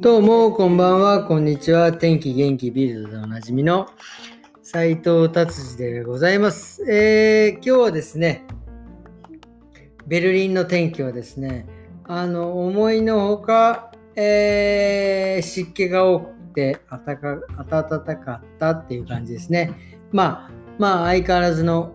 [0.00, 1.92] どうも、こんばんは、こんにちは。
[1.92, 3.86] 天気元気ビルドでおなじみの
[4.62, 6.90] 斉藤達治でございます。
[6.90, 8.46] えー、今日はですね、
[10.06, 11.66] ベルリンの天気はですね、
[12.04, 19.74] あの、思いのほか、えー湿気が多くて暖か、暖かったっていう感じですね。
[20.12, 21.94] まあ、まあ、相変わらずの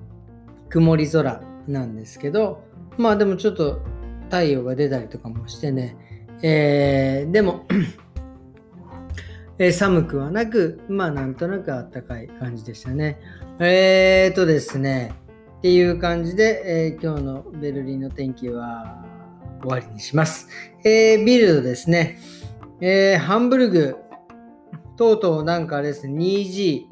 [0.70, 2.64] 曇り空なんですけど、
[2.96, 3.82] まあでもちょっと
[4.30, 5.98] 太陽が出たりとかもしてね、
[6.42, 7.66] えーでも、
[9.58, 13.18] えー寒くはなく、まあなんとなく暖かい感じでしたね。
[13.58, 15.14] えーとですね、
[15.58, 19.02] っていう感じで、えー今日のベルリンの天気は
[19.62, 20.48] 終わりにします。
[20.84, 22.18] えービルドですね、
[22.80, 23.96] えーハンブルグ、
[24.96, 26.84] とうとうなんかあれですね、2G、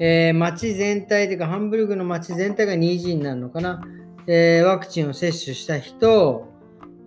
[0.00, 3.82] えー街全体というか、ハンブルグの街全体が 2G になるのかな。
[4.26, 6.48] えーワクチンを接種した人、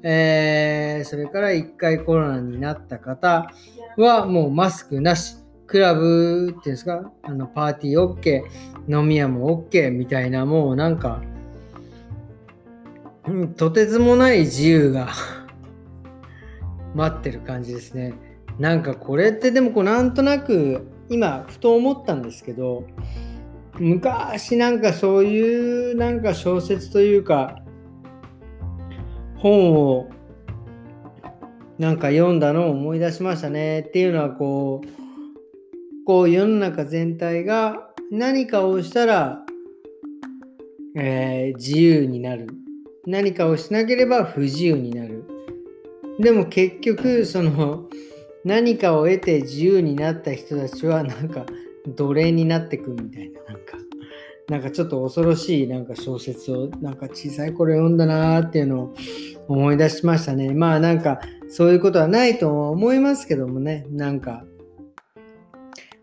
[0.03, 3.51] えーそれから1回コロナになった方
[3.97, 8.43] はもうマスクなし、クラブっていうんですか、あのパーティー OK、
[8.87, 11.21] 飲み屋も OK みたいな、もうなんか、
[13.27, 15.09] うんとてつもない自由が
[16.95, 18.13] 待ってる感じですね。
[18.57, 22.83] なんかこれってでもこうなんとなく今ふと思ったんですけど
[23.79, 27.63] 昔なんかそういうなんか小説というか
[29.39, 30.09] 本を
[31.77, 34.87] なんか読んだのを思い出しましたねっていうのはこう
[36.05, 39.45] こう世の中全体が何かをしたら、
[40.95, 42.47] えー自由になる。
[43.05, 45.23] 何かをしなければ不自由になる。
[46.19, 47.87] でも結局その
[48.43, 51.45] 何かを得て自由になった人たちはなんか
[51.87, 53.78] 奴隷になってくみたいななんか。
[54.49, 58.95] なんかちょっと恐ろしいなんか小説をなんか小さい頃読んだなーっていうのを
[59.47, 61.19] 思い出しましたねまあなんか
[61.49, 64.43] そういうことはないと思いますけどもねなんか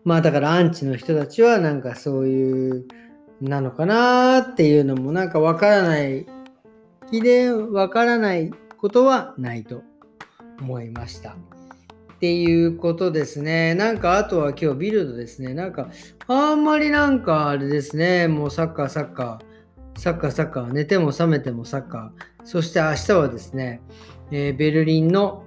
[0.05, 2.87] まあだからアンチの人たちはなんかそういう
[3.41, 6.25] なのかなーっていうのもなんかわからない
[7.11, 9.83] 気でわからないことはないと
[10.61, 11.35] 思いました。
[12.17, 13.75] っていうことですね。
[13.75, 15.53] なんかあとは今日ビルドですね。
[15.53, 15.89] なんか
[16.27, 18.27] あんまりなんかあれですね。
[18.27, 22.43] もうサッカーサッカー、サッカーサッカー、寝ても覚めてもサッカー。
[22.43, 23.81] そして明日はですね、
[24.31, 25.43] えーベルリンの、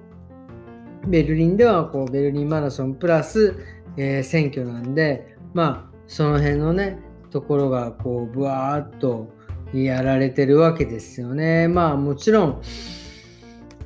[1.08, 3.56] ベルリンではこうベルリンマラソンプラス、
[3.96, 7.00] えー選挙なんで、まあその辺のね、
[7.32, 9.28] ところがこうブワーっと
[9.72, 11.66] やられてるわけですよね。
[11.66, 12.62] まあもちろん、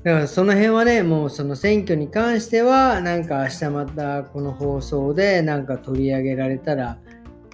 [0.04, 6.98] だからその辺はね、もうその選挙に関しては、なんか明日またこの放送でなんか取り上げられたら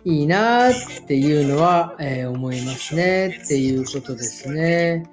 [0.05, 0.73] いいなっ
[1.07, 5.05] ていうのは、えー思いますねっていうことですね。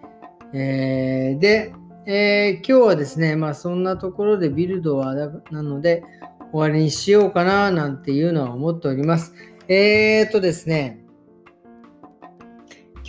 [0.52, 1.74] えーで、
[2.08, 5.14] えー今日はですね、まあそんなところでビルドは
[5.52, 6.03] なので
[6.52, 9.36] 終わりにしようかななんていうのは思っております。
[9.68, 11.06] えーとですね、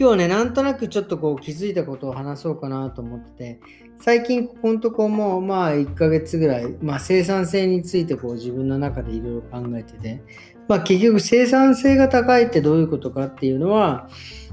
[0.00, 3.60] 今日ね、なんとなくちょっとこう気づいたことを話そうかなと思ってて、
[4.00, 10.22] 最近ここのとこもまあ1ヶ月ぐらい、まあ生産性についてこう自分の中でいろいろ考えてて、
[10.68, 14.08] まあ結局生産性が高いってどういうことかっていうのは、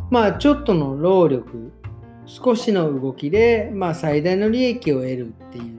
[0.09, 1.71] まあちょっとの労力、
[2.25, 5.77] 少しの動きでまあ最大の利益を得るっていう、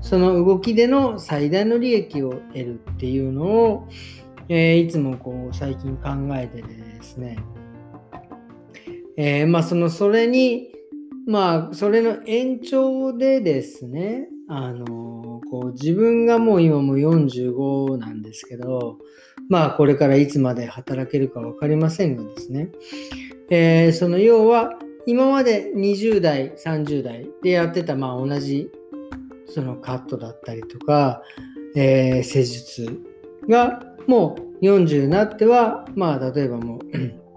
[0.00, 3.88] その動きでの最大の利益を得るっていうのを、
[4.48, 7.38] えーいつもこう最近考えててですね、
[9.20, 10.68] えーまあそのそれに
[11.26, 18.98] まあそれの延長でですねあのこう自分がもう今もう45なんですけど
[19.48, 22.70] まあこれからいつまで働けるか分かりませんがですね、
[23.50, 28.70] えーその要は今まで20代30代でやってたまあ同じ
[29.46, 31.22] そのカットだったりとか、
[31.74, 33.00] えー施術
[33.48, 37.27] がもう40になってはまあ例えばもう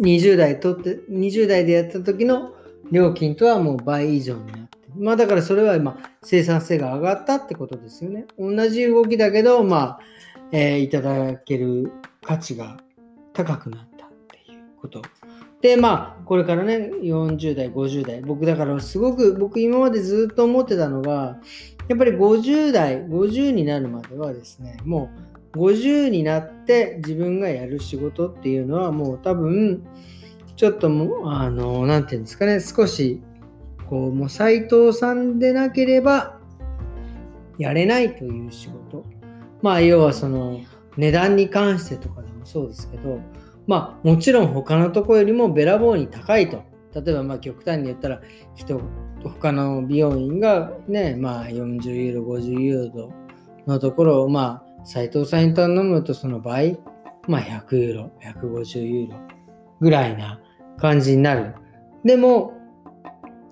[0.00, 2.54] 20代とって20代でやった時の
[2.90, 4.78] 料金とはもう倍以上になって。
[4.96, 8.26] まあだからそれは今生産性が上がったってことですよね。
[8.38, 10.00] 同じ動きだけどまあ、
[10.52, 11.92] えーいただける
[12.22, 12.78] 価値が
[13.32, 15.02] 高くなったっていうこと。
[15.60, 18.20] でまあこれからね40代50代。
[18.22, 21.38] 僕だからすごく僕今までずっと思ってたのが
[21.88, 29.84] やっぱり50代50になるまではですねもう50になって自分がやる仕事っていうのはもう多分
[30.56, 33.20] ちょっともうあの何て言うんですかね少し
[33.88, 36.38] こうもう斎藤さんでなければ
[37.58, 39.04] やれないという仕事。
[39.62, 40.60] まあ要はその
[40.96, 43.20] 値段に関してとかでもそうですけど
[43.66, 46.62] まあもちろん他のとこよりもべらぼうに高いと。
[46.92, 48.20] 例えばまあ極端に言ったら
[48.56, 48.80] 人
[49.22, 53.12] 他の美容院がねまあ40ユーロ50ユーロ
[53.66, 56.78] のところをまあ斉藤さんに頼むとその倍
[57.28, 59.16] まあ100ユーロ150ユーロ
[59.80, 60.40] ぐらいな
[60.78, 61.54] 感じになる。
[62.04, 62.54] でも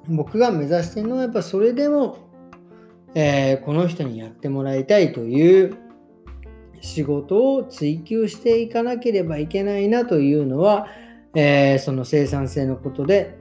[0.09, 2.17] 僕が目指してるのはやっぱそれでも、
[3.15, 5.77] えー、この人にやってもらいたいという
[6.81, 10.87] 仕事を追求していかなければいけないなというのは、
[11.35, 13.37] えー、その生産性のことで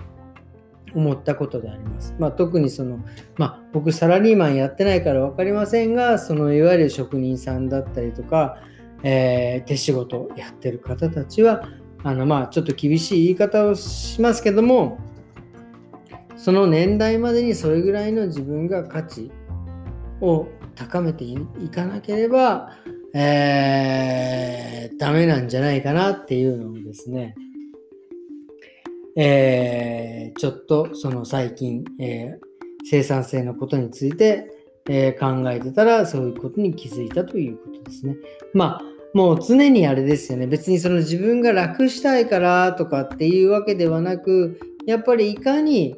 [0.93, 2.15] 思ったことであります。
[2.17, 2.99] まあ、特にその、
[3.37, 8.57] まあ、僕サラリーマンやってないから分かりませんがそのいわゆる職人さんだったりとか、
[9.03, 11.67] えー、手仕事やってる方たちは
[12.03, 14.97] あのまあちょっと厳しい言い方をしますけども
[16.35, 19.31] その年代までにそれぐらいの自分が価値
[20.21, 21.37] を高めてい
[21.69, 22.71] かなければ、
[23.13, 27.35] えー、ダメなんじゃないかなっていうのをですね、
[29.19, 32.45] えー、ちょっとその最近、えー、
[32.89, 34.47] 生産性のことについて、
[34.87, 38.15] えー、考えてたらそういうことに気づいたということですね。
[38.53, 40.45] まあもう常にあれですよね。
[40.45, 45.95] 別にその自分が楽したいからとかっていうわけではなく、やっぱりいかに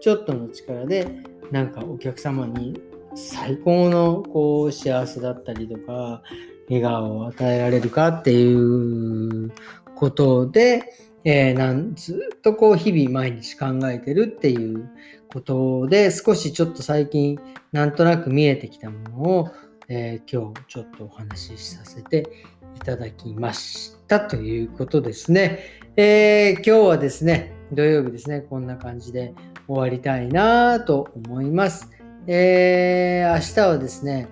[0.00, 1.08] ちょっとの力で
[1.50, 2.80] なんかお客様に
[3.16, 6.22] 最高のこう幸せだったりとか
[6.68, 9.50] 笑顔を与えられるかっていう
[9.96, 10.84] ことで、
[11.24, 14.90] えー、なんずっとこう日々毎日考えてるっていう
[15.32, 17.38] ことで少しちょっと最近
[17.70, 19.50] なんとなく見えてきたものを、
[19.88, 22.28] えー、今日ちょっとお話しさせて
[22.76, 25.60] いただきましたということですね。
[25.96, 29.34] えー、今日はですね、土曜日ですね、こんな感じで
[29.68, 31.90] 終わりたいなと思います。
[32.26, 34.28] えー、明日はですね、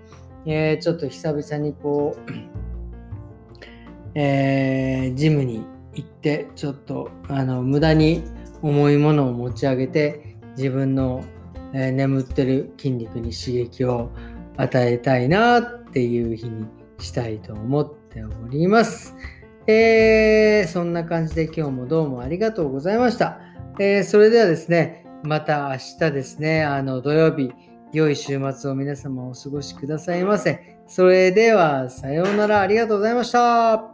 [0.47, 2.33] え、ちょっと久々にこう、
[4.15, 5.65] え、ジムに
[6.03, 8.25] 行って、ちょっとあの無駄に
[8.63, 11.25] 重いものを持ち上げて、自分の、
[11.73, 14.11] えー、眠ってる筋肉に刺激を
[14.57, 16.67] 与えたいなっていう日に
[16.99, 19.15] したいと思っております。
[19.67, 23.41] えー、そんな感じで今日もどうもありがとうございました。
[23.79, 27.53] えー、それではですね、また明日ですね、あの土曜日、
[27.93, 30.79] 良い週末を皆様お過ごしくださいませ。
[30.87, 32.61] それでは、さようなら。
[32.61, 33.90] ありがとうございました。